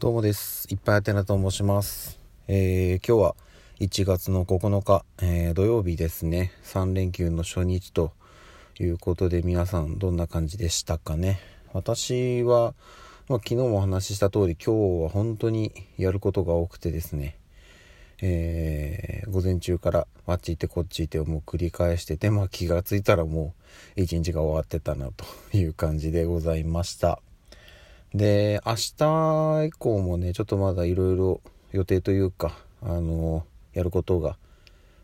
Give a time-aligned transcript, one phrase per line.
[0.00, 0.66] どうもです。
[0.70, 2.18] いっぱいあてなと申します。
[2.48, 3.36] えー今日は
[3.78, 6.52] 1月の9日、えー土曜日ですね。
[6.64, 8.12] 3連休の初日と
[8.80, 11.38] いうことで皆さんどんな感じでしたかね。
[11.72, 12.74] 私は、
[13.28, 17.38] まあ、昨日もお話しした通り今日は本当にやることが多くてですね。
[18.20, 23.54] えー午前中からあっち行ってこっち行ってもう繰り返してて、まあ気がついたらも
[23.96, 25.24] う一日が終わってたなと
[25.56, 27.20] いう感じでございました。
[28.14, 31.40] で、明日以降もね、ちょっとまだいろいろ
[31.72, 34.38] 予定というか、あの、やることが、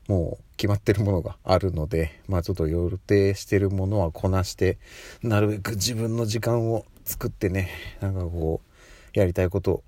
[0.06, 4.78] もう決まってるものがあるので、まあちょっと予定してるものはこなして、
[5.24, 7.70] なるべく自分の時間を作ってね、
[8.00, 9.82] なんかこう、やりたいことを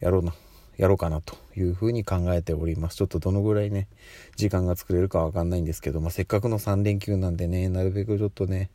[0.00, 0.34] やろうな、
[0.76, 2.96] やろうかなというふうに考えております。
[2.96, 3.86] ちょっとどのぐらいね、
[4.34, 8.70] 時間が作れるかわかんないんですけど、まあせっかくの3連休なんでね、なるべくちょっとね、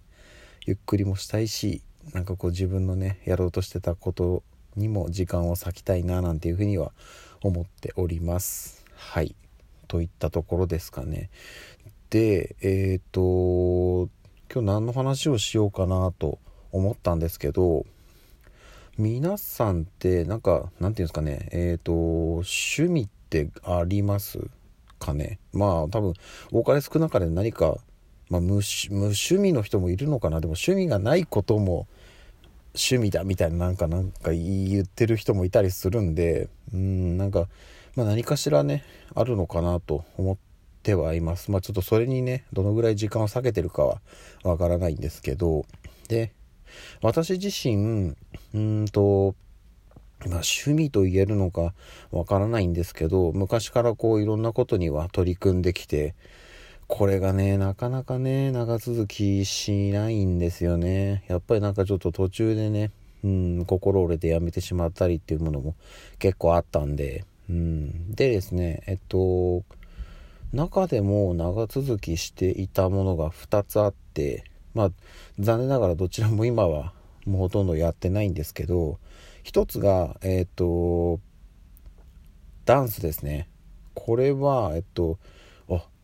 [0.65, 1.81] ゆっくりもしたいし
[2.13, 4.43] なんかこう自分のねやろうとしてたこと
[4.75, 6.91] にも時間を割きたいななんていうふうには
[7.41, 8.85] 思っております。
[8.95, 9.35] はい。
[9.87, 11.29] といったところですかね。
[12.09, 14.09] でえっ、と
[14.51, 16.39] 今日何の話をしようかなと
[16.71, 17.85] 思ったんですけど
[18.97, 21.49] 皆さんってなんかなんていうんですかね。
[21.51, 24.39] えっ、と趣味ってあります
[24.99, 25.39] かね？
[25.53, 26.13] まあ多分
[26.51, 27.77] 多かれ少なかれ何か
[28.29, 30.39] まあ、無趣味の人もいるのかな。
[30.39, 31.87] でも趣味がないことも
[32.75, 37.47] 趣味だみたいななんかなんか言ってる人もいたりするんでうんなんか、
[37.95, 38.83] まあ、何かしらね
[39.15, 40.37] あるのかなと思っ
[40.83, 41.51] てはいます。
[41.51, 44.01] まあちょっとそれにねどのぐらい時間を割けてるかは
[44.43, 45.65] わからないんですけど。
[46.07, 46.31] で
[47.01, 48.15] 私自身
[48.53, 49.35] うんと
[50.21, 51.73] まあ、趣味と言えるのか
[52.11, 56.13] わからないんですけど昔からこういろんなことには取り組んできて
[56.89, 61.23] これがね、なかなかね、長続きしないんですよね。
[61.27, 62.89] やっぱりなんかちょっと途中でね、
[63.23, 65.75] うん、心折れてやめてしまったりっていうものも
[66.17, 68.11] 結構あったんで、うん。
[68.15, 69.63] でですね、えっと、
[70.51, 74.91] 中でも長続きしていたものが2つあって、まあ、
[75.37, 76.91] 残念ながらどちらも今は
[77.27, 78.97] もうほとんどやってないんですけど、
[79.43, 81.19] 一つが、えっと、
[82.65, 83.47] ダンスですね。
[83.93, 85.19] これは、えっと、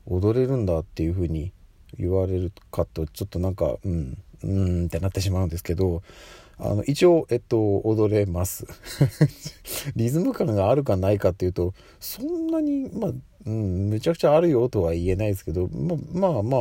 [0.07, 1.51] 踊れるんだっていう風に
[1.97, 6.03] 言われるかとちょっとなんかうんうんってなってしまうんですけど
[6.57, 8.65] あの一応えっと踊れます。
[9.95, 13.13] リズム感があるかないかっていうとそんなにまあ
[13.45, 15.95] うんめちゃくちゃあるよとは言えないですけどま
[16.31, 16.57] まあま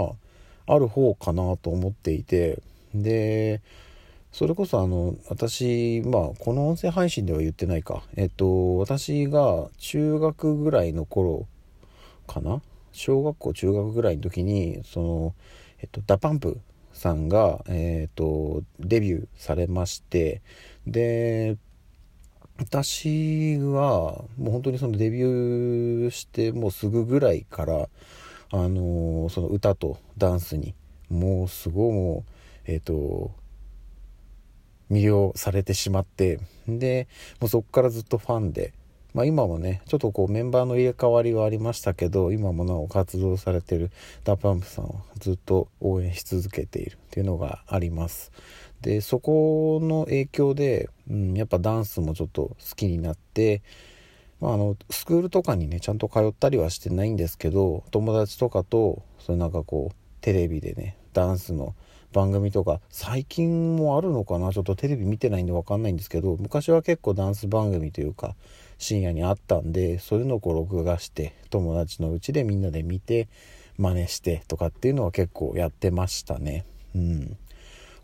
[0.66, 2.61] あある方かなと思っていて
[2.94, 3.61] で
[4.32, 8.03] それこそあの私まあこの音声配信では言ってないか。
[8.16, 11.47] えっと私が中学ぐらいの頃
[12.26, 12.61] かな
[12.94, 15.34] 小学校中学ぐらいの時にその、
[15.81, 16.61] えっと、 DA PUMP
[16.93, 20.43] さんが、えっと、デビューされまして
[20.87, 21.56] で
[22.59, 27.88] 私はもう本当にそのデビューしてもうすぐぐらいから
[28.53, 30.75] あのその歌とダンスに
[31.11, 32.25] もうすごいも
[32.69, 33.32] うえっと
[34.88, 36.38] 魅了されてしまって
[36.69, 37.09] で
[37.41, 38.72] もうそこからずっとファンで
[39.15, 43.93] まあ、今もねちょっとこうメンバーの入れ替わりはありましたけど今もなお活動されてる
[44.25, 48.33] DA PUMP さんをずっと応援し続けているっていうのがあります。
[48.83, 53.63] でそこの影響で、うん、やっぱダンスもちょっと好きになって、
[54.41, 61.75] まあ、あのスクールとかにねちゃんと通ったりはしてないんですけど友達とかとそれなんかこうテレビでねダンスの
[62.13, 64.53] 番組とか最近もあるのかな？
[64.53, 68.37] ちょっとテレビ見てないんで分かんないんですけど昔は結構ダンス番組というか
[68.79, 73.29] 深夜にあったんでそういうのをこう録画して友達のうちでみんなで見て
[73.79, 76.65] 真似してとかっていうのは結構やってましたね。
[76.95, 77.37] うん。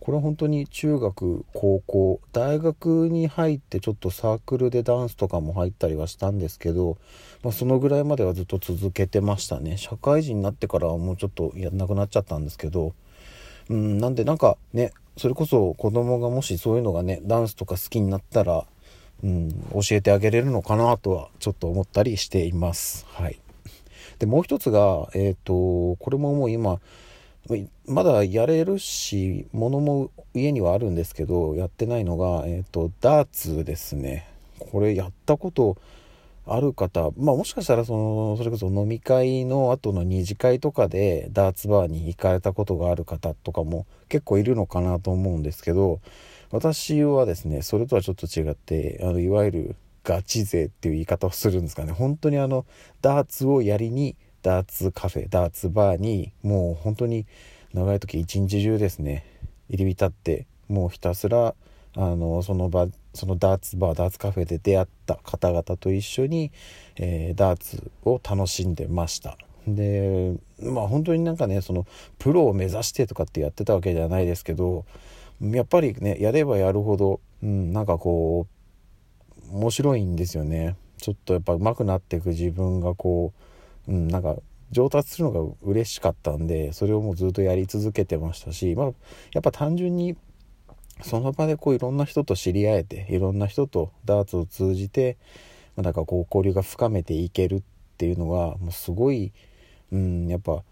[0.01, 6.97] これ本当に中学高校大学に入ってちょっとサークルでダンスとかも入ったりはしたんですけど、
[7.43, 9.77] まあ、そのぐらいまではずっと続けてましたね。
[9.77, 12.95] 社会人になってからはもうちょっとやんなくなっちゃったんですけど
[13.69, 18.65] うんなんでなんかねそれこそ子供がもしそういうのがねダンスとか好きになったら
[19.23, 23.07] うん、教えてあげれるのかなとはちょっと思ったりしています。
[23.11, 23.39] はい。
[24.19, 26.81] で、もう一つが、えっ、と、これももう今、
[27.87, 34.27] まだやれるし、ものも家にはあるんですけど、やってないのが、えっ、と、ダーツですね。
[34.59, 35.79] これやったこと
[36.47, 46.01] ある方、まあもしかしたらその、それこそ飲み会の後の二次会とかでダーツバーに行かれたことがある方とかも結構いるのかなと思うんですけど、
[46.51, 51.93] 私はですねそれとはちょっと違ってあのいわゆるガチ勢っていう言い方をするんですかね。
[51.93, 52.67] 本当にあの
[53.03, 57.27] ダーツをやりにダーツカフェダーツバーにもう本当に
[57.75, 59.25] 長い時一日中ですね
[59.69, 61.55] 入り浸ってもうひたすら
[61.97, 66.53] あのその場そのダーツバーダーツカフェで出会った方々と一緒に、
[66.97, 69.37] えー、ダーツを楽しんでました。
[69.67, 71.87] でまあ本当になんかねその
[72.19, 74.85] プロを目指してとかってやってたわけじゃないですけど
[75.41, 78.47] やっぱりねやればやるほど、うん、なんかこ
[79.53, 80.77] う面白いんですよね。
[80.99, 83.33] ちょっとやっぱ上手くなっていく自分がこ
[83.89, 84.37] う、うん、なんか
[84.71, 88.87] 上達するのが嬉しかったんでそれをもうずっとやり続けてましたし、まあ、
[89.33, 90.17] やっぱ単純に
[91.03, 95.17] その場でこういろんな人と知り合えていろんな人とダーツを通じて、
[95.77, 97.63] まあ、なんかこう交流が深めていけるっ
[97.97, 99.33] ていうのがもうすごい、
[99.91, 100.63] うん、やっぱ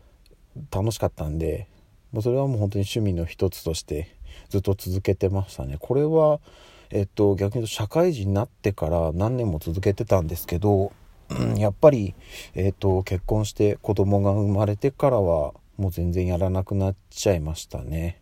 [0.71, 1.67] 楽しかったんで
[2.13, 4.17] もうそれはもう本当に趣味の一つとして
[4.49, 5.77] ずっと続けてましたね。
[5.79, 6.41] これは
[6.91, 10.93] えっと、逆に言うと社会人になってから何年も続けてたんですけど、
[11.57, 12.15] やっぱり、
[12.55, 18.21] えっと、結婚して子供が生まれてからはもう全然やらなくなっちゃいましたね。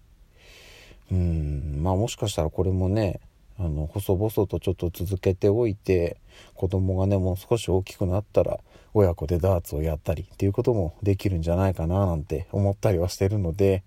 [1.10, 3.20] うんまあもしかしたらこれもね
[3.58, 6.18] あの細々とちょっと続けておいて
[6.54, 8.60] 子供がねもう少し大きくなったら
[8.94, 13.82] 親子でダーツをやったりっていうこともできるんじゃないかななんて思ったりはしてるので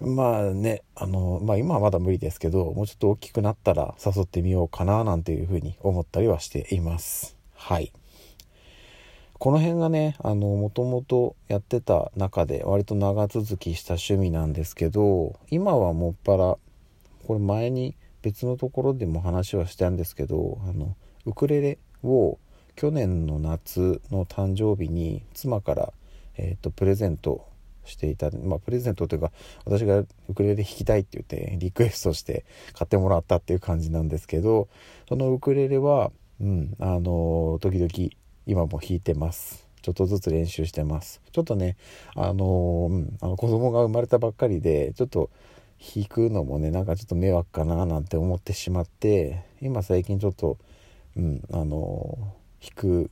[0.00, 7.36] まあねあのまあ今はまだ無理ですけどもうちょっと大きくなったら誘ってみようかななんていうふうに思ったりはしています。
[7.54, 7.92] はい。
[9.38, 16.56] この辺がねあのもともとやってた中で割と長続きした趣味なんですけど今はもっぱら
[17.26, 17.94] これ前に
[18.26, 20.96] 別のところでも話はしたんですけどあの
[21.26, 22.38] ウクレレを
[22.74, 25.92] 去年の夏の誕生日に妻から、
[26.36, 27.46] えーと、プレゼント
[27.84, 29.30] していたまあプレゼントというか
[29.64, 34.66] 私がウクレレ弾きたいって言ってリクエストして買ってもらったっていう感じなんですけど
[35.08, 37.88] そのウクレレはうんあの時々
[38.44, 39.68] 今も弾いてます。
[39.82, 41.22] ちょっとずつ練習してます。
[41.30, 41.76] ちょっとね
[42.16, 45.30] あの,、うん、あの子供が生まれたばっかりでちょっと
[45.78, 50.58] 弾くのもねなんかちょっと迷惑かななんて思ってしまって今最近ちょっと
[51.16, 53.10] うんあの弾く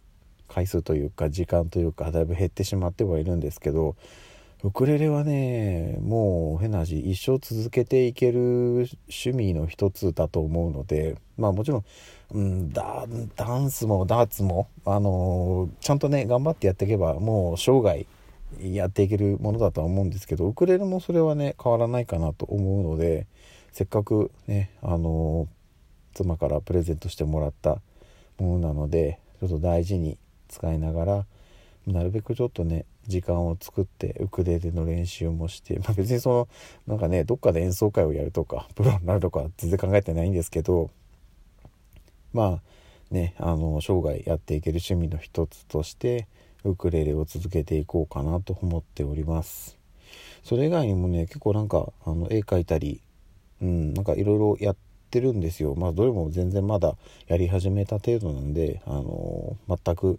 [0.48, 3.96] 回数というか時間というかだいぶ減ってしまってはいるんですけど
[4.62, 11.84] ウクレレはねもう変な話一生続けていける趣味の一つだと思うのでまあもちろん、
[12.32, 13.06] うん、ダ
[13.36, 18.06] ダンスもダーツも、あの、ちゃんとね頑張ってやっていけばもう生涯
[18.62, 23.26] やっていけるものだとは思うんですけどウクレレもそれはね変わらないかなと思うので
[23.72, 25.48] せっかくねあの
[26.14, 27.80] 妻からプレゼントしてもらった
[28.38, 30.18] ものなのでちょっと大事に
[30.48, 31.26] 使いながら
[31.86, 36.48] なるべくちょっとね時間を作ってウクレレの練習もして、まあ、別にその
[36.86, 40.90] なんかねどっかで演奏会をやるとかプロになるとか全然考えてないんですけど
[42.32, 46.26] まあねあの生涯やっていける趣味の一つとして
[46.64, 49.76] ウクレレを続けていこうかなと思っております。
[50.42, 53.00] それ以外にもね結構なんかあの絵描いたり
[53.62, 54.76] うんなんかいろいろやっ
[55.10, 55.74] てるんですよ。
[55.74, 56.96] まあどれも全然まだ
[57.26, 60.18] やり始めた程度なんであの全く、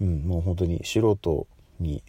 [0.00, 1.46] うん、もう本当に素人
[1.80, 2.02] に、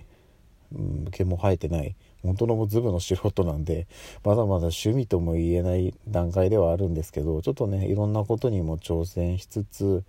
[0.76, 3.88] うん、毛も生えてない本当のもズブの素人なんで
[4.24, 10.04] まだまだ趣味とも言えない段階ではあるんですけどちょっとねいろんなことにも挑戦しつつ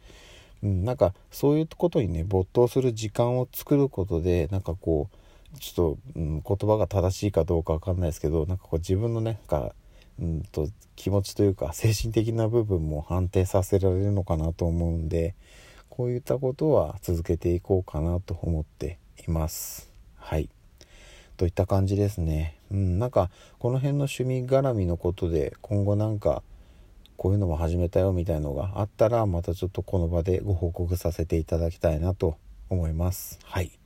[0.63, 9.75] うん、なんかそういうことにね没頭する時間を作ることでなんかこうちょっと、うん、言葉が正しいかどうか分かんないですけどなんかこう自分のねなんか、
[10.21, 15.35] うんと、気持ちというか精神的な部分も安定させられるのかなと思うんで
[15.89, 19.91] こういったことは続けていこうかなと思っています。
[20.17, 20.49] はい
[21.37, 22.59] といった感じですね。
[22.71, 26.43] うん、なんかこの辺の趣味絡みのことで今後なんか
[27.21, 32.39] こういうのも始めたよみたいのがあったらまたちょっとこの場でご報告させていただきたいなと
[32.71, 33.39] 思います。
[33.45, 33.79] はい。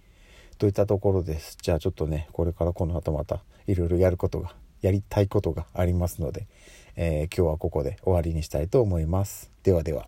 [0.56, 1.58] といったところです。
[1.60, 6.46] じゃあちょっとねこれからこの後またいろいろやることがやりたいことがありますので、
[6.94, 9.50] えー、今日はここで終わりにしたいと思います。
[9.64, 10.06] ではでは。